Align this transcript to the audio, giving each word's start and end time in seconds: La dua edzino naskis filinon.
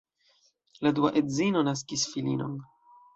La 0.85 0.91
dua 0.99 1.11
edzino 1.21 1.63
naskis 1.67 2.07
filinon. 2.15 2.57